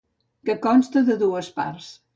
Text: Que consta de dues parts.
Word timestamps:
Que 0.49 0.55
consta 0.63 1.05
de 1.11 1.19
dues 1.27 1.55
parts. 1.61 1.97